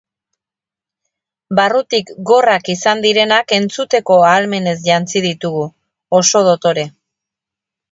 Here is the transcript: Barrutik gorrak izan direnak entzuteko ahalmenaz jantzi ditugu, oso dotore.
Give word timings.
Barrutik 1.59 2.09
gorrak 2.29 2.71
izan 2.77 3.05
direnak 3.05 3.55
entzuteko 3.59 4.19
ahalmenaz 4.31 4.75
jantzi 4.89 5.25
ditugu, 5.29 5.65
oso 6.23 6.45
dotore. 6.51 6.91